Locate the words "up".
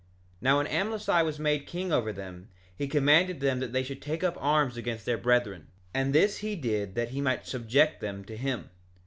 4.23-4.35